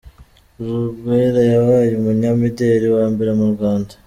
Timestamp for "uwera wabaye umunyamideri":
1.03-2.85